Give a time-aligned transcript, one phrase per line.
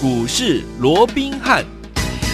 [0.00, 1.77] 股市罗宾汉。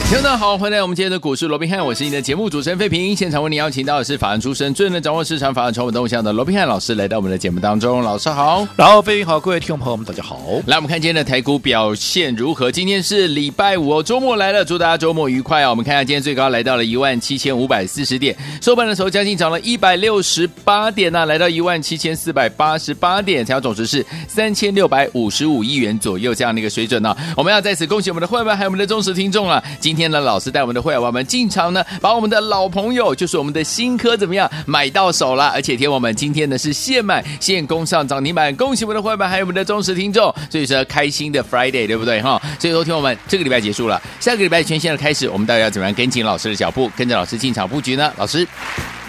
[0.07, 3.17] 听众大家好，欢迎来到我们今天的股市罗宾汉，我是你的节目主持人费平。
[3.17, 8.03] 现场为你邀请到的是法案出身、最能掌握市场法案传闻动向的罗宾汉老师，来到我们的节目当中。
[8.03, 10.39] 老师好，然后费平好，各位听众朋友们，大家好。
[10.67, 12.71] 来，我们看今天的台股表现如何？
[12.71, 15.71] 今天是礼拜五哦，周末来了，祝大家周末愉快哦。
[15.71, 27.35] 我们看一下今天最高来到了一万七千五百四十点，收盘的时候将近涨了一百六十八点呢、啊，来到一万七千四百八十八点，成交总值是三千六百五十五亿元左右这样的一个水准呢、啊。
[27.37, 29.63] 我们要在此恭喜我们的会员还有我们的忠实听众啊！
[29.81, 35.47] 今今天呢，老师带我们的会员我们进场呢，把我们的老朋友，就是我们的新科怎么样买到手了？
[35.51, 42.43] 而且天我们今天呢是现买现攻上涨停板，恭喜我们的会员还有我们的忠实听众，所以说开心的 Friday 对不对哈？
[42.59, 48.13] 所以说听我们这个礼拜结束了，下个礼拜全新的开始，我们到底要怎么样跟紧老师的脚步，跟着老师进场布局呢？
[48.17, 48.45] 老师。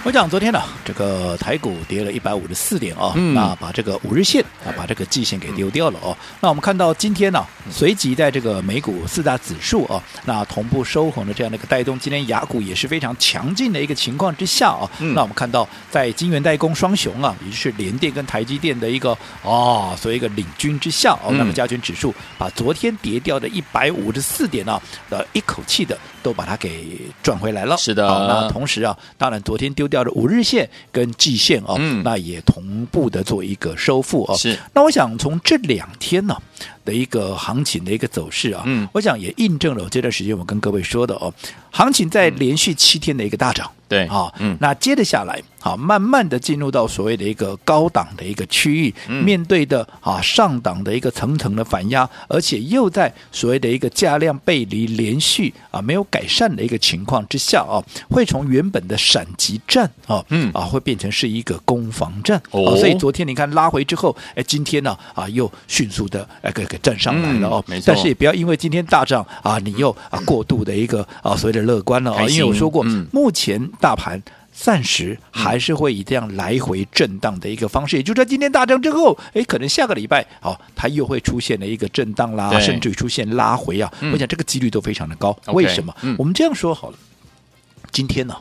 [0.05, 6.15] 我讲昨天呢，这个台股跌了一百五十四点啊，嗯、那把这个五日线啊，把这个季线给丢掉了哦。
[6.39, 14.87] 那我们看到今天呢，随即在这个美股四大指数啊，那同步收红的这样的一个带动，今天雅股也是非常强劲的一个情况之下啊。
[14.99, 27.75] 嗯、那我们看到在晶圆代工双雄啊，也就是联电跟台积电的一个啊、哦，所谓一个领军之下哦，那么加权指数把昨天跌掉的一百五十四点呢，呃，一口气的都把它给赚回来了。
[27.77, 29.94] 是的，那同时啊，当然昨天丢掉。
[29.95, 34.35] 掉的五日线跟季线哦，嗯、那也同步的做一个收复哦。
[34.35, 36.35] 是，那我想从这两天呢
[36.83, 41.33] 的一个行情的一个走势啊，嗯，我想也印证了我这段时间我跟各位说的哦，
[41.71, 43.71] 行情在连续七天的一个大涨。
[43.87, 57.77] 对啊，嗯，那接着下来，好，慢慢的进入到所谓的一个高档的一个区域，嗯、面对的啊上档的一个层层的反压，而且又在所谓的一个价量背离连续啊没有改善的一个情况之下啊，
[58.09, 60.51] 会从原本的闪击战啊，嗯。
[60.51, 62.41] 啊，会变成是一个攻防战。
[62.49, 73.55] 哦、啊，所以昨天你看拉回之后，哎，今天呢啊又迅速的哎给给站上来了哦，但是也不要因为今天大涨啊，你又啊过度的一个啊所谓的乐观了啊，因为我说过，嗯、目前。
[73.79, 74.21] 大盘
[74.53, 83.91] 暂时还是会以这样来回震荡的一个方式，也就是在今天大涨之后，哎，可能下个礼拜，好，它又会出现了一个震荡啦，甚至于出现拉回啊。
[84.13, 85.37] 我想这个几率都非常的高。
[85.47, 85.93] 为什么？
[86.17, 86.97] 我们这样说好了，
[87.91, 88.35] 今天呢？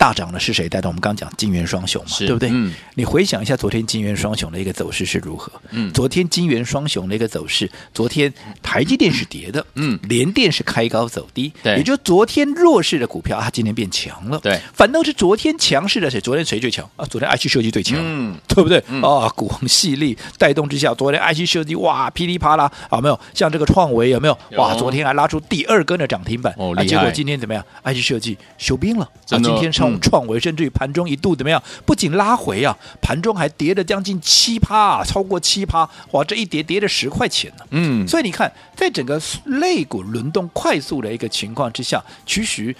[0.00, 0.88] 大涨的是谁带动？
[0.88, 2.48] 我们刚刚讲金元双雄嘛，对不对？
[2.50, 5.52] 嗯，你回想一下昨天金元双雄的一个走势是如何？
[5.72, 16.18] 嗯，昨天金元双雄的一个走势，昨天台积电是跌的，嗯，联电是开高走低，对，也就是昨天弱势的股票啊，今天变强了，对，反倒是昨天强势的谁？
[16.18, 17.04] 昨天谁最强啊？
[17.04, 18.78] 昨天 IC 设计最强，嗯，对不对？
[19.02, 24.38] 啊，股王系列带动之下，昨天 IC 设计哇噼里啪啦啊，没有像这个创维有没有？
[24.56, 29.89] 哇，昨天还拉出第二根的涨停板，哦，结果今天怎么样？IC 设计休兵了啊，今天上。
[29.98, 31.62] 创维甚至于盘中一度怎么样？
[31.86, 36.22] 不仅拉回啊，盘中还跌了将近七趴，啊，超过七趴，哇！
[36.22, 37.64] 这一跌跌了十块钱呢。
[37.70, 42.76] 嗯，所以你看，在整个类股轮动快速的一个情况之下，其实。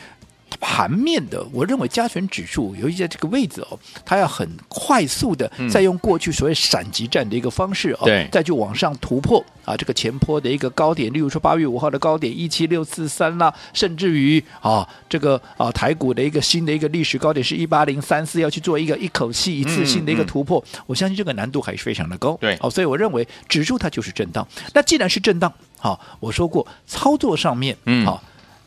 [0.58, 28.22] 盘面的，我认为加权指数尤其在这个位置哦，它要很快速的再用过去所谓闪击战的一个方式哦，对，再去往上突破啊，这个前坡的一个高点，例如说八月五号的高点一七六四三啦，甚至于啊这个啊台股的一个新的一个历史高点是一八零三四，要去做一个一口气一次性的一个突破，我相信这个难度还是非常的高，对，哦，所以我认为指数它就是震荡，那既然是震荡，好，我说过操作上面，嗯，好。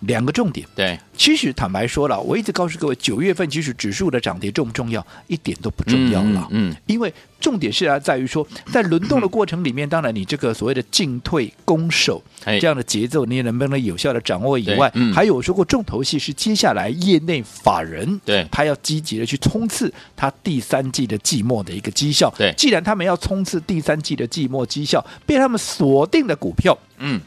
[0.05, 27.21] 两个重点，对，其实坦白说了，我一直告诉各位，九月份其实指数的涨跌重不重要，一点都不重要了，嗯，嗯，因为重点是啊，在于说，在轮动的过程里面，嗯、当然你这个所谓的进退攻守这样的节奏，你也能不能有效的掌握以外，嗯、还有说过重头戏是接下来业内法人，对，他要积极的去冲刺他第三季的季末的一个绩效，对，既然他们要冲刺第三季的季末绩效，被他们锁定的股票，嗯。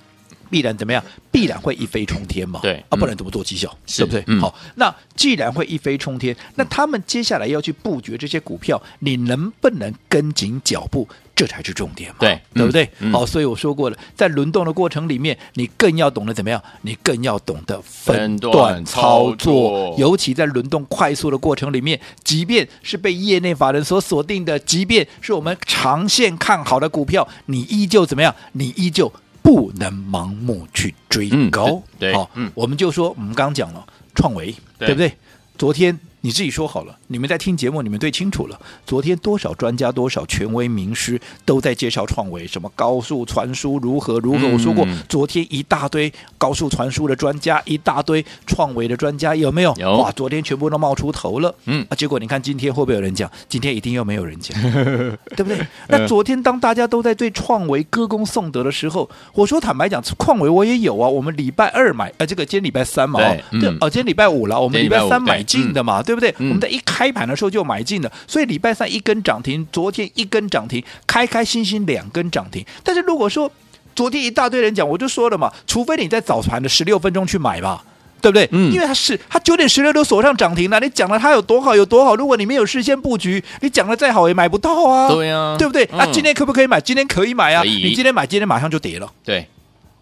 [0.50, 1.02] 必然怎么样？
[1.30, 2.60] 必然会一飞冲天嘛？
[2.62, 3.74] 对啊，不然怎么做绩效？
[3.86, 4.24] 是对不对？
[4.26, 11.08] 嗯、好，那既然会一飞冲天，那他们接下来要去布局这些股票，你能不能跟紧脚步？
[11.34, 12.16] 这才是重点嘛？
[12.20, 12.88] 对，对不对？
[13.00, 16.62] 嗯、好，所以我说过了，在轮动的过程里面，你更要懂得怎么样？
[16.80, 28.34] 你更要懂得分段操作，操作尤其在轮动快速的过程里面，即便是被业内法人所锁定的，即便是我们长线看好的股票，你依旧怎么样？
[28.52, 29.12] 你依旧。
[29.46, 31.80] 不能盲目去追高，
[32.12, 35.12] 好，我们就说，我们刚刚讲了创维，对不对？
[35.56, 35.96] 昨天
[36.26, 38.60] 你自己说好了，你们在听节目，你们最清楚了。
[38.84, 44.48] 昨天多少专家、多少权威名师都在介绍创维，什么高速传输如何如何。
[44.48, 49.72] 我说过，昨天一大堆高速传输的专家，一大堆创维的专家，有没有？
[49.76, 49.98] 有。
[49.98, 51.54] 哇，昨天全部都冒出头了。
[51.66, 53.30] 嗯，啊，结果你看今天会不会有人讲？
[53.48, 54.60] 今天一定又没有人讲，
[55.36, 55.64] 对不对？
[55.86, 61.08] 那昨天当大家都在对创维歌功颂德的时候，我说坦白讲，创维我也有啊。
[61.08, 63.36] 我们礼拜二买，呃，这个今天礼拜三嘛，哦，
[63.82, 66.34] 哦，今天礼拜五了，我们礼拜三买进的嘛，对不对？
[66.38, 72.64] 我们在一开盘的时候就买进了，所以礼拜三一根涨停，昨天一根涨停，开开心心两根涨停。
[72.82, 73.50] 但是如果说
[73.94, 77.84] 昨天一大堆人讲，我就说了嘛，除非你在早盘的十六分钟去买吧。
[78.18, 78.48] 对不对？
[78.50, 85.06] 嗯，因为它是它九点十六都锁上涨停了，你讲了它有多好有多好，如果你没有事先布局，你讲的再好也买不到啊。
[85.08, 85.86] 对啊，对不对？
[85.92, 86.80] 那、嗯啊、今天可不可以买？
[86.80, 87.62] 今天可以买啊！
[87.62, 89.08] 以你今天买，今天马上就跌了。
[89.22, 89.46] 对。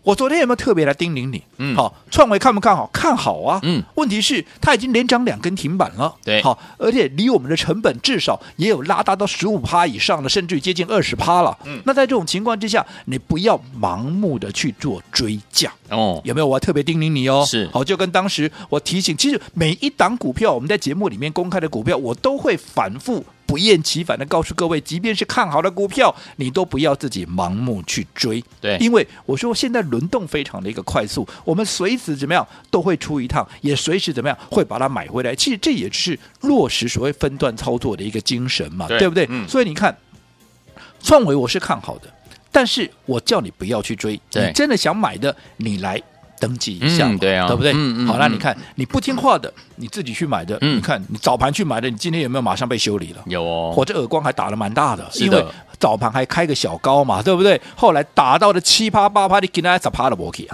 [0.05, 1.43] 我昨天有没有特别来叮咛你？
[1.57, 2.89] 嗯，好，创维看不看好？
[2.93, 3.59] 看好啊。
[3.63, 6.15] 嗯，问题是它已经连涨两根停板了。
[6.23, 11.57] 对，好，而且离我们的成本至少也有拉大到十五趴以上的，甚至于接近二十趴了。
[11.65, 15.73] 嗯，那在这种情况之下，你不要盲目的去做追价。
[15.89, 16.47] 哦，有没有？
[16.47, 17.43] 我要特别叮咛你哦。
[17.47, 23.25] 是，好，就跟当时我提醒，其实每一档股票，我们在节目里面公开的股票，我都会反复。
[23.47, 28.43] 不厌其烦的告诉各位，即便是看好的股票，你都不要自己盲目去追。
[28.61, 35.35] 对，因为我说现在轮动非常的一个快速，我们随时怎么样都会出一趟，也随时怎么样会把它买回来。
[35.35, 39.27] 其实这也是落实所谓分段操作的一个精神嘛，对，对不对？
[39.29, 39.49] 嗯。
[39.49, 39.97] 所以你看，
[41.03, 42.13] 创维我是看好的，
[42.51, 44.21] 但是我叫你不要去追。
[44.31, 44.47] 对。
[44.47, 46.03] 你真的想买的，你来。
[46.39, 47.73] 登记一下，对啊，对不对？
[47.73, 48.07] 嗯嗯。
[48.07, 53.23] 好，那你看，你不听话的，你自己去买的，你看你早盘去买的，你今天有没有马上被修理了？
[53.27, 55.45] 有哦，或者耳光还打得蛮大的，因为
[55.79, 57.61] 早盘还开个小高嘛，对不对？
[57.77, 60.47] 后来打到了七趴八趴，你给他十趴的摩羯，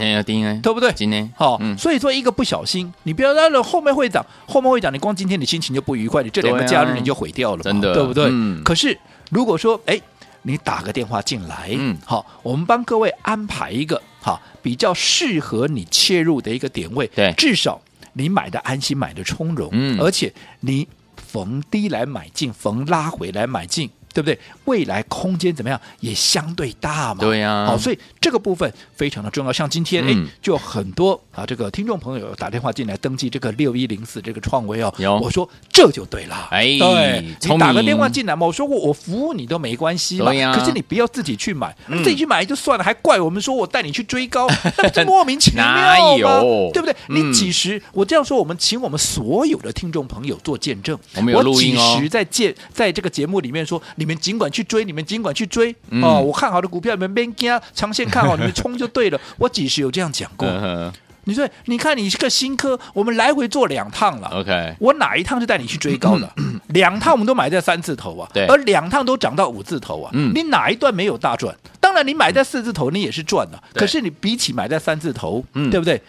[0.62, 0.92] 对不对？
[0.92, 8.30] 今天好，所以说一个不小心，你不要让了后面会涨，后面会涨，你光今天你心情就不愉快，你这两个假日你就毁掉了，真的，对不对？
[8.64, 8.96] 可是
[9.30, 10.00] 如果说，哎，
[10.42, 14.00] 你打个电话进来，嗯，好，我们帮各位安排一个。
[14.20, 17.80] 好，比较适合你切入的一个点位，对，至少
[18.12, 20.86] 你买的安心，买的从容，嗯，而且你
[21.16, 23.90] 逢低来买进，逢拉回来买进。
[24.20, 24.38] 对不对？
[24.66, 25.80] 未来空间怎么样？
[26.00, 27.20] 也相对大嘛。
[27.20, 27.66] 对呀、啊。
[27.68, 29.52] 好，所以这个部分非常的重要。
[29.52, 34.92] 像今天哎、嗯，就很多啊，这个听众朋友打电话进来登记这个六一零四这个创维哦。
[34.98, 35.18] 有。
[35.18, 36.48] 我说这就对了。
[36.50, 38.46] 哎，对，你打个电话进来嘛。
[38.46, 40.26] 我说过我服务你都没关系嘛。
[40.26, 40.56] 对呀、啊。
[40.56, 44.46] 可是你不要自己去买，嗯、自己去买就算了，还怪我们说我带你去追高，
[44.94, 46.40] 那不莫名其妙吗？
[46.72, 46.94] 对不对？
[47.08, 47.80] 嗯、你几时？
[47.92, 50.98] 我这样说，我们请我们所有的听众朋友做见证。
[51.16, 51.80] 我们有录音哦。
[51.80, 54.84] 我几时在见在这个节目里面说，你们尽管去追。
[54.84, 56.20] 你们尽管去追、嗯、哦！
[56.20, 59.20] 我看好的股票，你们别惊，长线看好，你们冲就对了。
[59.38, 60.48] 我几时有这样讲过？
[60.48, 60.92] 嗯、
[61.24, 64.28] 你说，你看你是个新科，我们来回做两趟了。
[64.32, 66.28] OK，我哪一趟是带你去追高的？
[66.68, 70.10] 两趟我们都买在三字头啊，对，而两趟都涨到五字头啊。
[70.14, 71.54] 嗯，你哪一段没有大赚？
[71.78, 73.62] 当然，你买在四字头，你也是赚的。
[73.74, 76.00] 可是你比起买在三字头，嗯，对不对？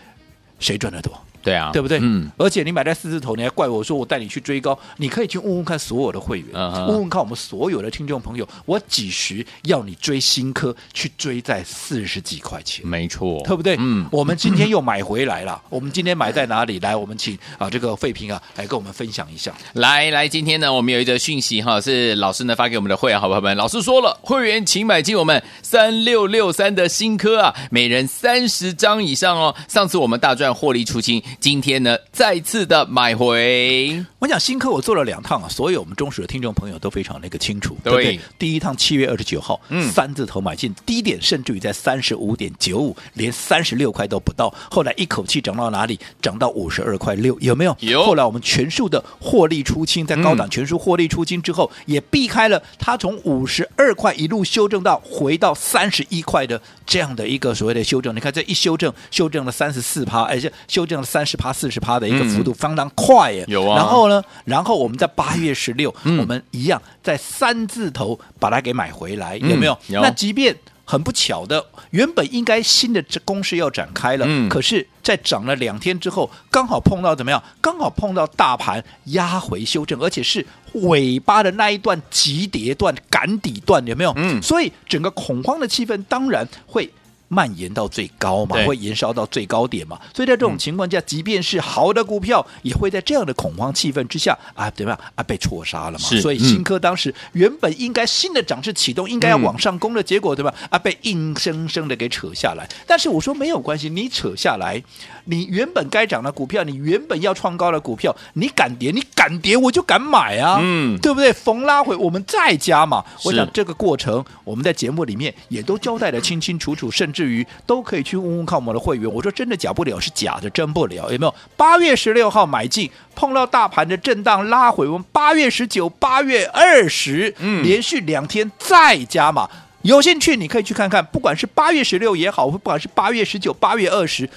[0.59, 1.13] 谁赚得多？
[1.41, 1.99] 对啊，对不对？
[2.01, 12.85] 嗯，而且你买在四字头，你还怪我说我带你去追高，你可以去问问看所有的会员，嗯、问问看我们所有的听众朋友，我几时要你追新科去追在四十几块钱？
[12.85, 13.75] 没错，对不对？
[13.79, 15.61] 嗯，我们今天又买回来了。
[15.69, 16.79] 我们今天买在哪里？
[16.79, 19.53] 来，我们请啊这个费平啊来跟我们分享一下。
[19.73, 23.55] 来来，今天呢，我们有一则讯息哈，是老师呢发给我们的会员好朋友们。
[23.57, 29.55] 老师说了，会员请买进我们三六六三的新科啊，每人三十张以上哦。
[29.67, 31.97] 上次我们大赚获利出清，今天呢？
[32.11, 38.19] 再次的买回，我讲新科我做了两趟啊，所有我们忠实的听众朋友都非常那个清楚，对，对不对？
[38.37, 45.99] 第一趟七月二十九号，嗯，三字头买进，低点甚至于在三十五点九五，连三十六块都不到，后来一口气涨到哪里？
[46.21, 47.75] 涨到五十二块六，有没有？
[47.79, 48.03] 有。
[48.03, 58.15] 后来我们全数的获利出清，在高档全数获利出清之后，嗯、也避开了它从五十二块一路修正到回到三十一块的这样的一个所谓的修正。
[58.15, 61.91] 你看这一修正，修正了三十四趴，而且修正了三十趴、四十趴。
[62.01, 63.75] 的一个幅度相当快耶，有啊。
[63.75, 69.77] 然后呢，然后我们在八月十六，我们一样在三字头把它给买回来，有没有？
[69.89, 70.01] 有。
[70.01, 77.43] 那即便很不巧的，原本应该新的这攻势要展开了，嗯，可是，在涨了两天之后，刚好碰到怎么样？
[77.59, 84.11] 刚好碰到大盘压回修正，而且是尾巴的那一段急跌段、赶底段，有没有？
[84.15, 86.89] 嗯，所以整个恐慌的气氛当然会。
[87.31, 89.97] 蔓延到最高嘛，会延烧到最高点嘛。
[90.13, 95.99] 所以在这种情况下，即便是好的股票，也会在这样的恐慌气氛之下啊，怎么样啊，被错杀了嘛。
[96.21, 100.53] 所以新科当时原本应该新的涨势启动，应该要往上攻的结果，对吧？
[100.69, 102.67] 啊，被硬生生的给扯下来。
[102.85, 104.83] 但是我说没有关系，你扯下来。
[105.25, 111.31] 你原本该涨的股票，你原本要创高的股票，你敢跌，你敢跌，我就敢买啊，嗯，对不对？
[111.31, 113.03] 逢拉回我们再加嘛。
[113.23, 119.11] 我想这个过程，我们在节目里面也都交代的清清楚楚，甚至于都可以去问问看我们的会员。
[119.11, 121.35] 我说真的假不了，是假的真不了，有没有？
[121.55, 129.49] 八月十六号买进，碰到大盘的震荡拉回，我们八月十九、八月二十，嗯，连续两天再加嘛。
[129.83, 134.29] 有兴趣你可以去看看，不管是八月十六也好，不管是八月十九、八月二十。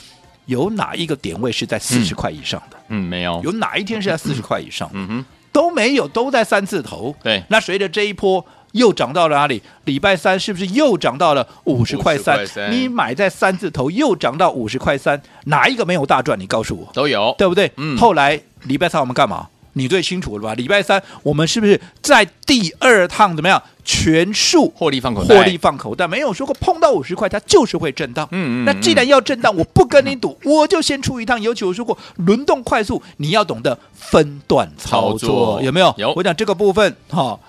[0.47, 2.77] 有哪一个点位是在四十块以上的？
[2.89, 3.41] 嗯，没有。
[3.43, 4.91] 有哪一天是在四十块以上？
[4.93, 7.15] 嗯哼，都没有，都在三字头。
[7.23, 7.43] 对。
[7.49, 9.63] 那随着这一波又涨到了哪里？
[9.85, 12.45] 礼拜三是不是又涨到了五十块三？
[12.71, 16.39] 你买在三字头又涨到五十块三，哪一个没有大赚？
[16.39, 16.91] 你告诉我。
[16.93, 17.71] 都有，对不对？
[17.77, 17.97] 嗯。
[17.97, 19.49] 后来礼拜三我们干嘛？
[19.75, 20.55] 你最清楚了吧？
[20.55, 23.63] 礼拜三我们是不是在第二趟怎么样？
[23.85, 28.27] 全数获利放口袋，获利放口袋，没有说过碰到五十块它就是会震荡。
[28.31, 28.65] 嗯嗯。
[28.65, 31.41] 那既然要震荡，我不跟你赌，我就先出一趟。
[31.41, 35.95] 尤其我说过，轮动快速，你要懂得分段操作，操作有没有？
[35.99, 36.15] 有。
[36.15, 37.23] 我讲这个部分哈。
[37.23, 37.41] 哦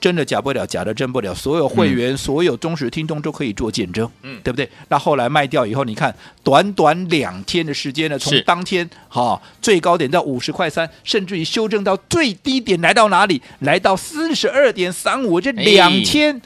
[0.00, 1.34] 真的假不了，假的真不了。
[1.34, 4.68] 所有会员、嗯、所有忠实听众都可以做见证，嗯，对不对？
[4.88, 13.42] 那后来卖掉以后，你看短短两天的时间呢，从当天哈、哦、最高点到五十块三，甚至于修正到最低点来到哪里？
[13.60, 16.40] 来到四十二点三五，这两天、哎、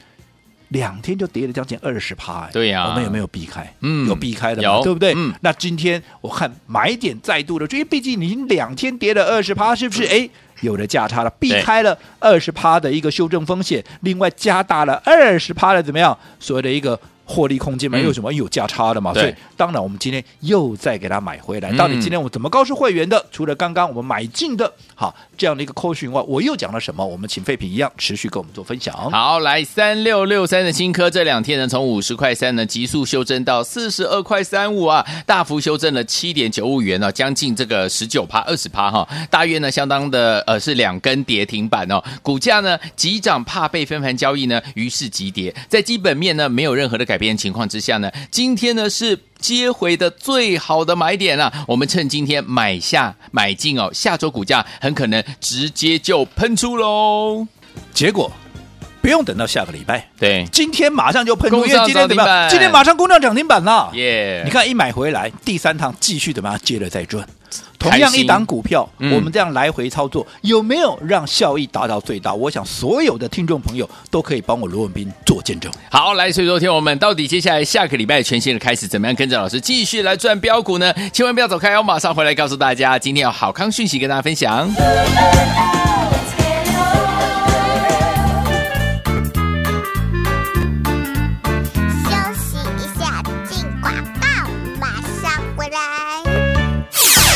[0.69, 2.49] 两天就跌了将近二十趴。
[2.53, 3.75] 对呀、啊，我们有没有避开？
[3.81, 5.13] 嗯，有避开的嘛，对不对？
[5.15, 5.33] 嗯。
[5.43, 10.05] 那今天我看买点再度的，因为毕竟你两天跌了二十趴，是不是？
[10.05, 10.29] 哎。
[10.63, 16.19] 有了价差了，避开了二十趴的一个修正风险，另外加大了二十趴的怎么样？
[16.41, 16.99] 所谓的一个。
[17.33, 19.15] 获利空间嘛，有什么有价差的嘛？
[19.15, 21.73] 所以当然我们今天又再给他买回来。
[21.73, 23.25] 到底今天我怎么告诉会员的？
[23.33, 27.05] 除了刚刚我们买进的，好这样的一个扣讯外，我又讲了什么？
[27.05, 28.95] 我们请废品一样持续跟我们做分享。
[29.11, 47.37] 好，来三六六三的新科这两天呢，从五十块三呢急速修正到四十二块三五啊，大幅修正了七点九五元呢、啊，将近这个十九趴二十趴哈，大约呢相当的呃是两根跌停板哦，股价呢急涨怕被分盘交易呢，于是急跌，在基本面呢没有任何的改边。
[47.37, 51.65] 情况之下呢，今天呢是接回的最好的买点啊！
[51.67, 57.47] 我们趁今天买下买进哦，下周股价很可能直接就喷出喽。
[57.95, 58.31] 结果
[59.03, 62.49] 不用等到下个礼拜，对，今天马上就喷出，因为今天怎么样？
[62.49, 64.43] 今天马上攻上涨停板了，耶！
[64.45, 66.59] 你看一买回来，第三趟继续怎么样？
[66.63, 67.27] 接着再赚。
[67.81, 72.33] 同样一档股票，嗯、我们这样来回操作，有没有让效益达到最大？
[72.33, 75.71] 我想所有的听众朋友都可以帮我罗文斌做见证。
[75.91, 80.95] 好，来，所以说听我们到底接下来下个礼拜全新的开始，怎么样跟着老师继续来赚标股呢？
[81.13, 84.73] 千万不要走开，我马上回来告诉大家，今天有好康讯息跟大家分享。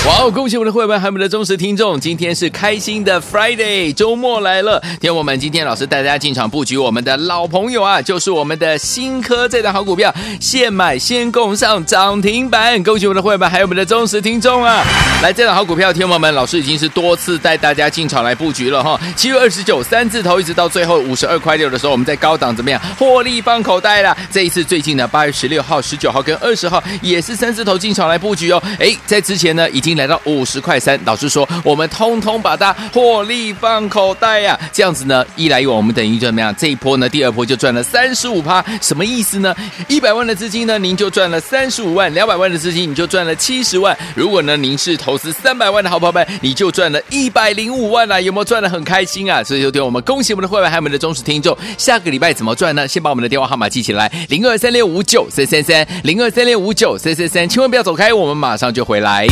[0.06, 0.30] 哇哦！
[0.30, 4.80] 恭喜我们的会员，还有我们的忠实听众，今天是开心的 Friday，周末来了。
[5.00, 12.80] 天我们今天老师带大家进场布局我们的老朋友啊，就是我们的新科这档好股票，现买先供上涨停板。
[12.84, 14.84] 恭喜我们的会员，还有我们的忠实听众啊！
[15.24, 19.00] 来，这档好股票，天我们老师已经是多次带大家进场来布局了哈。
[19.16, 24.16] 七月二十九三字头，一直到最后五十二块六的时候，我们在高档怎么样获利放口袋了？
[24.30, 28.62] 这一次最近呢，八月十六号、十九号跟二十号也是三字头进场来布局哦。
[28.78, 29.95] 哎，在之前呢已经。
[29.96, 36.54] 来到五十块三，老师说我们通通把它获利放口袋呀、这样子呢，一来一往，我们等于怎么样？
[36.56, 39.54] 这一波呢，第二波就赚了三十五趴，什么意思呢？
[39.88, 43.96] 一百万的资金呢，您就赚了三十五万；两百万的资金，你就赚了七十万。
[44.14, 49.42] 如果呢，您是投资三百万的好朋友们，你就赚了一百零五万了、有没有赚得很开心啊？
[49.42, 51.56] 所以，就对我们恭喜我们的会员，还有我们的忠实听众。
[51.78, 52.86] 下个礼拜怎么赚呢？
[52.86, 59.26] 先把我们的电话号码记起来：零二三六五九三三三，零二三六五九三三三，千万不要走开，我们马上就回来。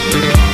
[0.00, 0.47] Thank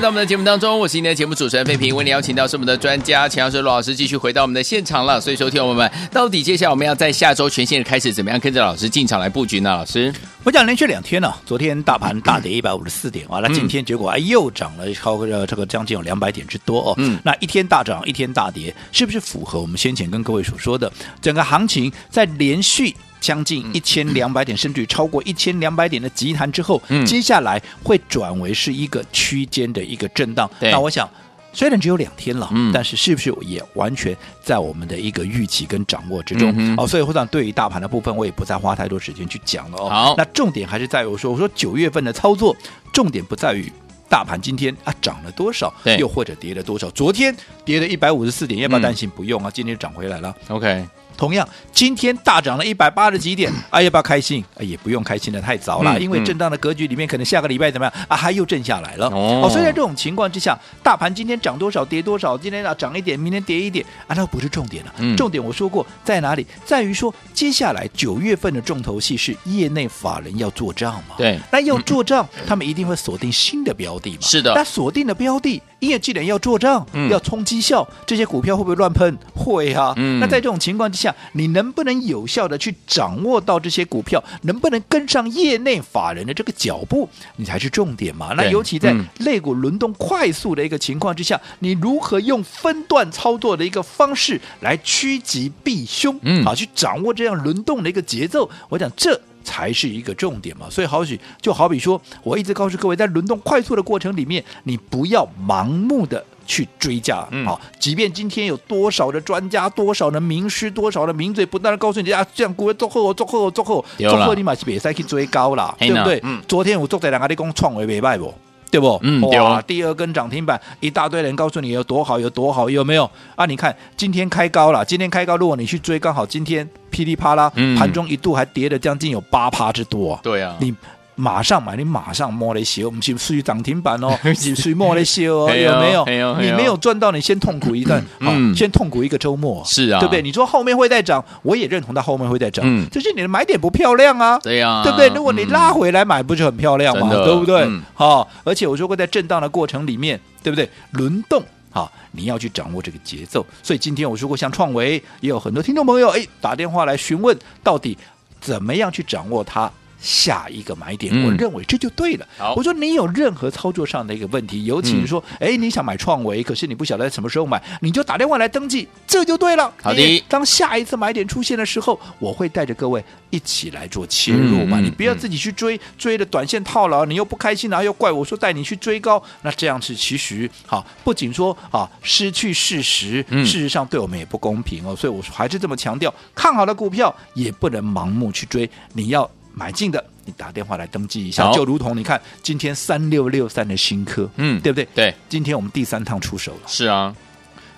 [0.00, 5.20] 回到我们的节目当中，我是今天的节目主持人费平，为你邀请到是我们的专家钱老师罗老师，继续回到我们的现场了。
[5.20, 9.68] 所以，收听我们到底接下来我们要在下周全线的开始，怎么样跟着老师进场来布局呢？
[9.68, 10.10] 老师，
[10.42, 16.94] 我讲连续两天呢、啊，昨天大盘大跌一百五十四点，完了、嗯、今天结果哎又涨了超过这个将近有两百点之多哦。
[16.96, 20.90] 嗯，那一天大涨一天大跌，是不是符合我们先前跟各位所说的
[21.20, 22.96] 整个行情在连续？
[23.20, 30.50] 将近一千两百点，甚至于超过一千两百点的急弹之后，嗯、接下来会转为是一个区间的一个震荡。
[30.58, 31.08] 对那我想，
[31.52, 36.52] 虽然只有两天了，嗯、但是是不是也完全在我们的一个预期跟掌握之中？
[36.56, 39.88] 嗯、哦，所以我想对于大盘的部分，我也不再花太多时间去讲了哦。
[39.88, 42.56] 好，那重点还是在于我说，我说九月份的操作
[42.92, 43.70] 重点不在于
[44.08, 46.88] 大盘今天啊涨了多少，又或者跌了多少。
[46.90, 49.10] 昨天跌了一百五十四点，要不要担心？
[49.10, 50.34] 不用啊，今天涨回来了。
[50.48, 50.86] OK。
[51.20, 54.42] 同样，今天大涨了一百八十几点，啊， 要不要开心？
[54.56, 58.16] 啊，也不用开心的太早了，嗯、因为震荡的格局里面，可能下个礼拜怎么样啊？
[58.16, 59.06] 还又震下来了。
[59.08, 64.94] 哦，所以在这种情况之下，大盘今天涨多少跌多少，今天啊涨一点，明天跌一点，啊，那不是重点了。
[64.96, 71.16] 嗯、重点我说过在哪里，在于说接下来九月份的重头戏是业内法人要做账嘛？
[71.18, 74.18] 对，那要做账，嗯、他们一定会锁定新的标的嘛？
[74.22, 75.60] 是的，那锁定的标的。
[75.80, 79.18] 因为既然要做账，嗯、要冲绩效，这些股票会不会乱喷？
[79.34, 79.92] 会啊。
[79.96, 84.22] 嗯、那在这种情况之下，你能不能有效的去掌握到这些股票？
[84.42, 87.08] 能不能跟上业内法人的这个脚步？
[87.36, 88.34] 你才是重点嘛。
[88.36, 96.18] 那尤其在类股轮动快速的一个情况之下，嗯、你如何用分段操作的一个方式来趋吉避凶？
[96.22, 98.48] 嗯，好，去掌握这样轮动的一个节奏。
[98.68, 99.20] 我讲这。
[99.42, 116.20] 才是一个重点嘛，所以好比就好比说，我一直告诉各位，在轮动快速的过程里面，你不要盲目的去追价，嗯，好，即便今天有多少的专家、多少的名师、多少的名嘴不断的告诉你啊，这样股票做后、做后、做后、做后，你马是别再去追高了，对不对？
[116.22, 118.32] 嗯，昨天我做在两个地方创维没卖不？
[118.70, 118.98] 对不？
[119.02, 123.10] 嗯，哇，第二根涨停板，一大堆人告诉你有多好，有多好，有没有？
[123.36, 130.18] 啊，你看今天开高了，今天开高，如果你去追，刚好今天噼里啪啦，嗯、盘中一度还跌了将近有八趴之多。
[130.22, 130.74] 对啊，你。
[131.20, 134.18] 马上买，你马上摸了些，我们去属于涨停板哦，
[134.56, 136.04] 属于摸了些哦， 有没有？
[136.40, 140.22] 你没有赚到，你先痛苦一段，好，先痛苦一个周末，是啊，对不对？
[140.22, 145.08] 你说后面会再涨，我也认同它后面会再涨，嗯，就是你的买点不漂亮啊，对呀，对不对？
[145.08, 147.10] 如果你拉回来买，不是很漂亮吗？
[147.12, 147.68] 对不对？
[147.94, 150.68] 好，而且我说过，在震荡的过程里面，对不对？
[150.92, 153.44] 轮动，好，你要去掌握这个节奏。
[153.62, 157.98] 所以今天我说过，像创维也有很多听众朋友哎打电话来询问，到底
[158.40, 159.70] 怎么样去掌握它。
[160.00, 162.26] 下一个买点，我认为这就对了。
[162.40, 169.72] 嗯、我说你有任何操作上的一个问题，尤其是说，哎、嗯，你想买创维，可是你不晓得在什么时候买，你就打电话来登记，这就对了。
[169.82, 174.80] 好的，当下一次买点出现的时候，我会带着各位一起来做切入嘛。
[174.80, 184.96] 嗯、你不要自己去追，追的短线套牢，你又不开心，然后又怪我说带你去追高，那这样是其实好，不仅说啊失去事实，事实上对我们也不公平哦。
[184.96, 189.30] 所以我还是这么强调，看好的股票也不能盲目去追，你要。
[189.60, 194.88] 买进的，你打电话来登记一下，就如同你看今天三六六三的新科，嗯，对不对？
[194.94, 197.14] 对，今天我们第三趟出手了，是啊，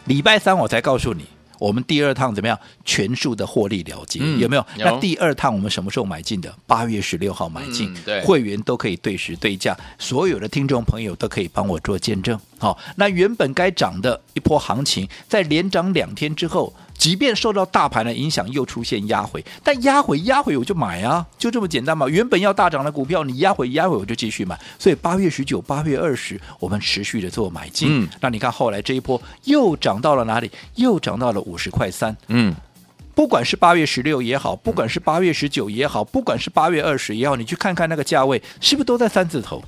[0.04, 1.26] 礼拜三我才告诉你，
[1.58, 4.64] 我们第二趟怎么样全数的获利了结，嗯、有没有？
[4.76, 6.54] 有那第二趟我们什么时候买进的？
[6.68, 12.38] 八月十六号买进，嗯、对，会员都可以对时对价，所有的听众朋友都可以帮我做见证。
[12.60, 16.72] 好，那原本该涨的一波行情，在连涨两天之后。
[17.02, 22.08] 即便受到大盘的影响，又出现压回，但压回压回我就买啊，就这么简单嘛。
[22.08, 24.56] 原本要大涨的股票，你压回压回我就继续买。
[24.78, 27.88] 所以八月十九、八月二十，我们持续的做买进。
[27.90, 30.48] 嗯，那你看后来这一波又涨到了哪里？
[30.76, 32.16] 又涨到了五十块三。
[32.28, 32.54] 嗯，
[33.16, 39.60] 不管是八月十六也好，不管是八月十九也好，不管是八月二十也好，你去看看那个价位，是不是都在三字头？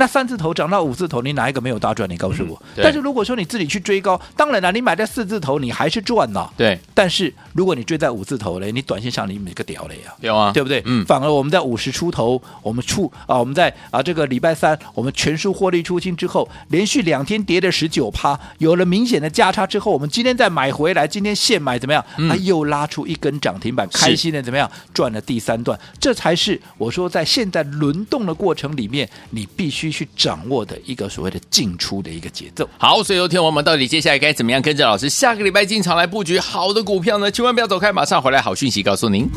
[0.00, 2.08] 那三字头涨到五字头，你哪一个没有大赚？
[2.08, 2.56] 你告诉我。
[2.74, 6.48] 嗯、但是如果说你自己去追高，当然了，你买在四字头，你还是赚呐。
[6.56, 6.78] 对。
[6.94, 10.14] 但是如果你追在五字头嘞，你短线上你每个屌了呀。
[10.22, 10.82] 有啊，对不对？
[10.86, 11.04] 嗯。
[11.04, 22.02] 反而我们在五十出头，我们出啊，我们在啊这个礼拜三，我们全数获利出清之后，连续两天跌了十九趴，有了明显的价差之后，我们今天再买回来，今天现买怎么样？
[22.16, 24.70] 嗯、啊，又拉出一根涨停板，开心的怎么样？
[24.94, 29.89] 赚了第三段，这才是我说在现在轮动的过程里面，你必须。
[29.90, 32.68] 去掌握的一个所谓的进出的一个节奏。
[32.78, 37.30] 好，所以有天我们到底接下来该怎么样跟着老师下个礼拜进场来布局好的股票呢？
[37.30, 39.28] 千万不要走开，马上回来，好讯息告诉您。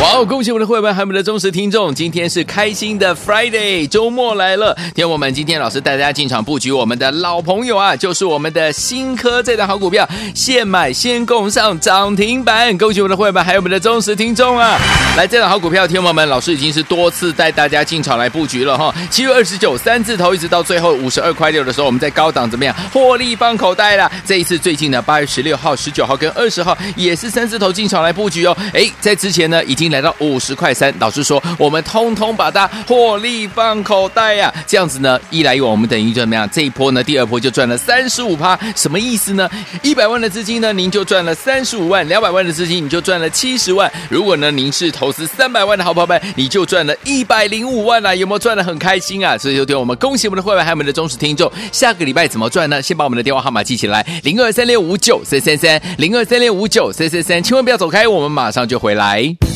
[0.00, 0.24] 哇哦！
[0.24, 4.74] 恭喜我们的会员还有我们的忠实听众，今天是开心的 Friday，周末来了。
[4.94, 12.78] 听我们今天老师带大家进场布局我们的老朋友啊，就是我们的新科这档好股票，现买先供上涨停板。
[12.78, 14.78] 恭喜我们的会员还有我们的忠实听众啊！
[15.18, 18.94] 来，这档好股票，听我们老师已经是多次带大家进场来布局了哈。
[19.10, 24.10] 七月二十九三字头，一直到最后五十二块六的时候，我们在高档怎么样获利放口袋了？
[24.24, 28.56] 这一次最近呢，八月十六号、十九号跟二十号也是三字头进场来布局哦。
[28.72, 29.89] 哎，在之前呢，已经。
[29.90, 36.48] 来到五十块三，老师说我们通通把它获利放口袋呀、这样子呢，一来一往，我们等于怎么样？
[36.50, 39.48] 这一波呢，第二波就赚了三十五趴，什么意思呢？
[39.82, 43.90] 一百万的资金呢，您就赚了三十五万；两百万的资金，你就赚了七十万。
[44.08, 49.36] 如果呢，您是投资三百万的好朋友们，你就赚了一百零五万了、有没有赚得很开心啊？
[49.36, 51.50] 所以就对我们恭喜我们的会员，还有我们的忠实听众。
[51.72, 52.80] 下个礼拜怎么赚呢？
[52.80, 59.49] 先把我们的电话号码记起来：零二三六五九三三三，零二三六五九三三三，千万不要走开，我们马上就回来。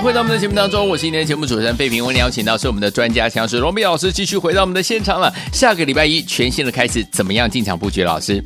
[0.00, 2.04] 回到我们的节目当中，我是今天的节目主持人费平。
[2.04, 5.32] 我们邀请到是我们的专家强势罗密老师，继续回到我们的现场了。
[5.52, 8.04] 下个礼拜一全新的开始，怎么样进场布局？
[8.04, 8.42] 老师，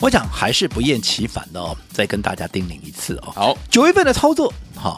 [0.00, 3.32] 我想还是不厌其烦的哦，再跟大家叮咛一次哦。
[3.34, 4.96] 好，九月份的操作，哈，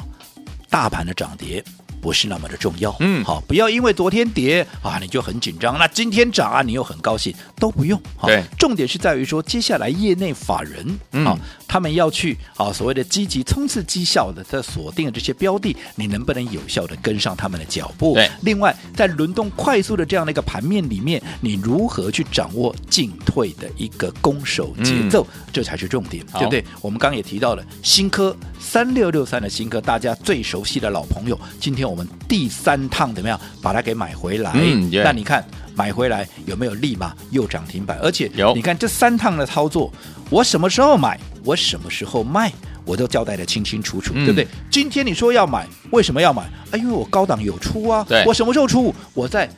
[0.70, 1.64] 大盘的涨跌。
[2.00, 8.00] 不是那么的重要，嗯，好，不要因为昨天跌啊，你就很紧张，那今天涨啊，你又很高兴，都不用。
[8.22, 10.86] 对，重点是在于说，接下来业内法人
[11.26, 18.14] 啊，嗯、他们要去啊，所谓的积极冲刺绩效的，在锁定的这些标的，你能不能有效的跟上他们的脚步？
[18.14, 18.30] 对。
[18.42, 26.64] 另外，在轮动快速的这样的一个盘面里面，你如何去掌握进退的一个攻守节奏，嗯、这才是重点，对不对？
[26.80, 31.88] 我们刚刚也提到了新科三六六三的新科，大家最熟悉的老朋友，今天。
[31.88, 34.52] 我们第三趟怎么样把它给买回来？
[34.54, 35.42] 嗯，那你看
[35.74, 37.98] 买回来有没有立马又涨停板？
[38.02, 39.90] 而且有，你看这三趟的操作，
[40.28, 42.52] 我什么时候买，我什么时候卖，
[42.84, 44.46] 我都交代的清清楚楚，嗯、对不对？
[44.70, 46.42] 今天你说要买，为什么要买？
[46.42, 48.04] 啊，因为我高档有出啊。
[48.06, 48.94] 对，我什么时候出？
[49.14, 49.48] 我在。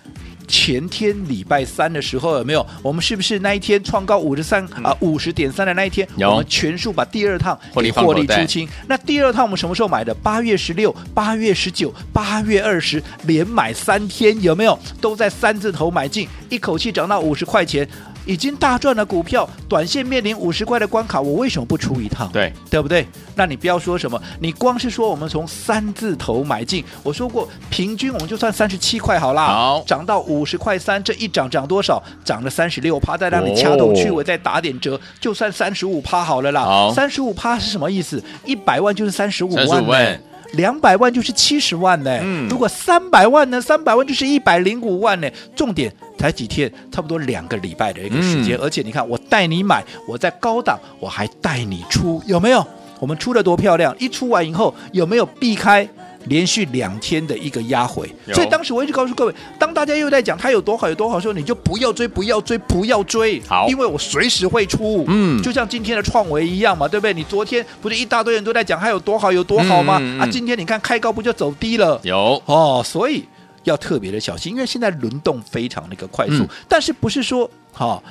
[0.50, 2.66] 前天礼拜三的时候有没有？
[2.82, 8.68] 我们是不是那一天创高五十三啊五十点三的那一天，我们全数把第二趟获利获利出清。
[8.88, 10.12] 那第二趟我们什么时候买的？
[10.12, 14.76] 八月十六、八月十九、八月二十，连买三天有没有？
[15.00, 17.88] 都在三字头买进，一口气涨到五十块钱。
[18.26, 22.30] 已经大赚的股票，短线面临五十块的关卡，我为什么不出一趟？
[22.32, 23.06] 对，对不对？
[23.34, 32.02] 那你不要说什么，你光是说我们从三字头买进，我说过平均我们就算三十七块好啦，好，涨到五十块三，这一涨涨多少？
[32.24, 36.62] 涨了三十六趴，再让你掐头去尾，再打点折，就算三十五趴好了啦。
[36.62, 38.22] 好，三十五趴是什么意思？
[38.44, 40.20] 一百万就是三十五万。
[40.54, 43.60] 两百万就是七十万呢，嗯、如果三百万呢？
[43.60, 45.30] 三百万就是一百零五万呢。
[45.54, 52.62] 重点才几天，差不多两个礼拜的一个时间，嗯、而且你看，我带你买，我在高档，我还带你出，有没有？
[52.98, 53.96] 我们出的多漂亮！
[53.98, 55.88] 一出完以后，有没有避开？
[56.26, 63.40] 连续两天的一个压回，所以当时我一直告诉各位，当大家又在讲它有多好有多好的时候，你就不要追，不要追，不要追。
[63.48, 65.02] 好，因为我随时会出。
[65.08, 67.14] 嗯，就像今天的创维一样嘛，对不对？
[67.14, 69.96] 你昨天不是一大堆人都在讲它有多好有多好吗？
[69.98, 71.98] 嗯嗯、啊，今天你看开高不就走低了？
[72.02, 73.24] 有哦，所以
[73.64, 78.02] 要特别的小心，因为现在轮动非常的一个快速，嗯、但是不是说哈、哦、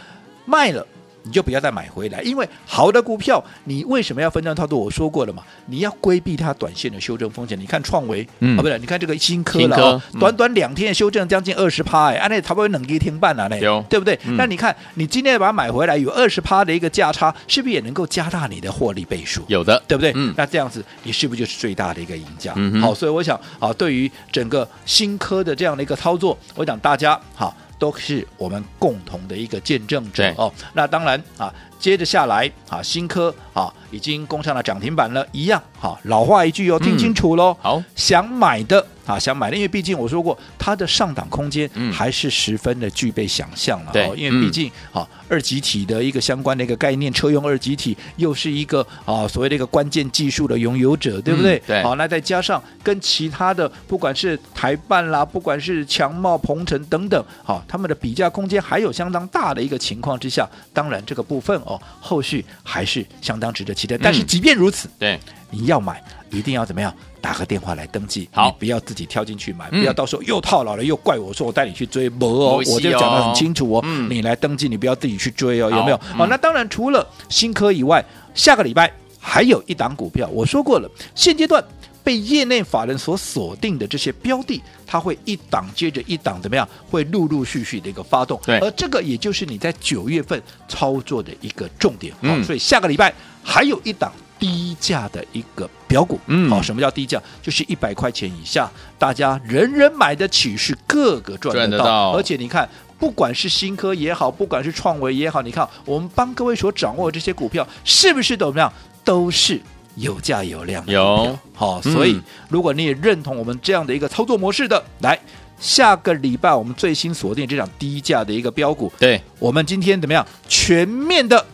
[0.46, 0.86] 卖了。
[1.30, 4.80] 你就不要再买回来，因为好的股票，你为什么要分段操作？
[4.80, 7.60] 我说过了嘛，你要规避它短线的修正风险。
[7.60, 14.18] 你看创维，嗯，啊，不对，你看这个新科了，短短两天的修正将近二十趴，哎，那差不多能一天半了嘞，有对不对？
[14.26, 19.44] 嗯、那你看，你今天把它买回来，有二十趴的一个价差，是不是也能够加大你的获利倍数？
[19.46, 20.12] 有的，对不对？
[20.15, 22.54] 嗯，那这样子，你是不是就是最大的一个赢家？
[22.56, 30.54] 嗯哼，好，所以我想啊，对于整个新科的这样的一个操作，我想大家好都是我们共同的一个见证者哦。
[30.74, 31.52] 那当然啊。
[31.80, 37.56] 接着下来啊，新科啊已经攻上了涨停板了，一样好，老话一句哦，听清楚喽。
[37.62, 43.92] 嗯、好，想买的啊，想买的，因为毕竟我说过，它的上档空间还是十分的具备想象了。
[43.94, 51.58] 对、嗯，因为毕竟啊，二极体的一个相关的一个概念，车用二极体又是一个啊所谓的一个关键技术的拥有者，对不对？
[51.60, 51.84] 嗯、对。
[51.84, 61.60] 好，那再加上跟其他的，不管是台办啦，不管是强茂、鹏程等等，好，他们的比价空间还有相当大的一个情况之下，当然这个部分。
[61.70, 63.98] 哦，后续还是相当值得期待。
[63.98, 65.20] 但是即便如此，对。
[65.52, 66.94] 你要买，一定要怎么样？
[67.20, 75.98] 打个电话来登记，好，不要自己跳进去买，嗯、不要到时候又套牢了，又怪我说我带你去追，博哦，我就讲的很清楚哦，嗯、你来登记，你不要自己去追哦，有没有？
[76.16, 78.06] 好、那当然除了新科以外，
[78.36, 81.64] 下个礼拜还有一档股票，我说过了，现阶段
[82.10, 86.67] 被业内法人所锁定的这些标的，它会一档接着一档怎么样？
[86.89, 94.12] 会陆陆续续的一个发动，对，而这个也就是你在九月份操作的一个重点，好、嗯，所以下个礼拜还有一档。
[94.39, 97.22] 低价的一个标股，嗯，好，什么叫低价？
[97.43, 101.67] 就是一百块钱以下，大家人人买得起，是个个赚得到。
[101.67, 102.12] 赚得到。
[102.12, 102.67] 而且你看，
[102.98, 108.72] 不管是新科也好，不管是创维也好，你看我们帮各位所掌握的这些股票，是不是怎么样？
[109.04, 109.62] 都是
[110.00, 110.92] 有价有量的。
[110.92, 115.20] 有，好，所以如果你也认同我们这样的一个操作模式的，来
[115.60, 120.26] 下个礼拜我们最新锁定这场低价的一个标股，对我们今天怎么样？
[120.48, 121.46] 全面的。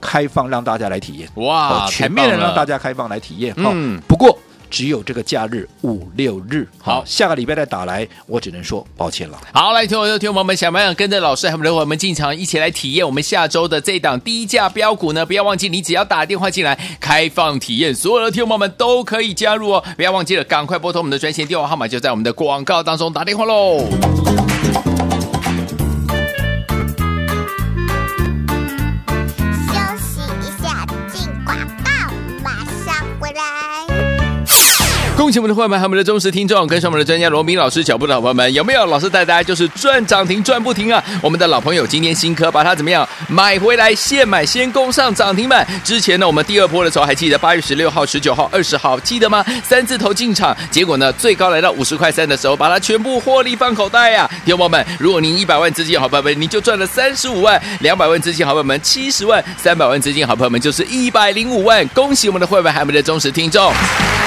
[0.00, 1.84] 开放让大家来体验哇！
[1.90, 3.72] 全面的让大家开放来体验哈。
[3.74, 4.38] 嗯，不过
[4.70, 9.38] 只有这个假日五六日，好，下个礼拜再打来，我只能说抱歉了。
[9.52, 15.24] 好，来听我的听友们，想不想跟着老师还有我们进场一起来体验我们下周的这档低价标股呢？
[15.24, 19.84] 不要忘记，你只要打电话进来开放体验，所有的听友们都可以加入哦。
[19.96, 23.84] 不要忘记了，赶快拨通我们的专线电话号码，就在我们的广告当中打电话喽。
[35.18, 38.86] 恭喜我们的伙伴们，还有我们的忠实听众，跟上我们的专家罗明老师脚步的好朋友们，有没有？
[38.86, 41.02] 老师带大家就是赚涨停赚不停啊！
[41.20, 43.92] 我们的老朋友今天新科把它怎么样买回来？
[43.92, 45.66] 现买先攻上涨停板。
[45.82, 49.44] 之前呢，我们第二波的时候还记得八月十六号、十九号、二十号，记得吗？
[49.64, 54.30] 三字头进场，结果呢最高来到五十块三的时候，把它全部获利放口袋呀、啊！
[54.44, 61.84] 听众朋友们，如果您一百万资金好朋友们，你就赚了三十五万；两百万资金好朋友们七十万；三百万资金好朋友们就是一百零五万。
[61.88, 63.72] 恭喜我们的会员还有我们的忠实听众。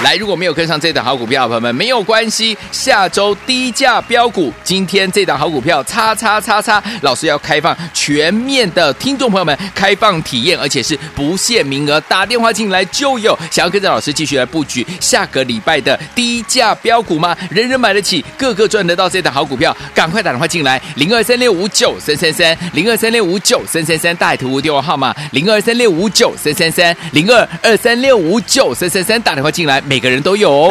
[0.04, 2.58] 来，如果没有跟上这档好股票，朋友们没有关系。
[2.72, 13.38] 下周低价标股，今天这档好股票，叉叉叉叉，老师要开放全面的听众朋友们开放体验，而且是不限名额，打电话进来就有。
[13.52, 17.38] 想要跟着老师继续来布局下个礼拜的低价标股吗？
[17.52, 29.80] 人人买得起，个个赚得到这档好股票，赶快打电话进来，零二三六五九三三三，零二三六五九三三三，大图电话号码零二三六五九三三三，零二二三六五九三三三，打电话进来。
[29.82, 30.71] 每个人都有哦。